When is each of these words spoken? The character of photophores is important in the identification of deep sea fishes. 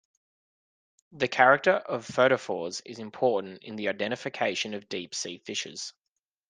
The 1.11 1.27
character 1.27 1.73
of 1.73 2.07
photophores 2.07 2.81
is 2.87 2.97
important 2.97 3.63
in 3.63 3.75
the 3.75 3.89
identification 3.89 4.73
of 4.73 4.89
deep 4.89 5.13
sea 5.13 5.37
fishes. 5.37 5.93